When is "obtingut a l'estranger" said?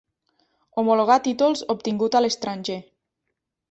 1.77-2.83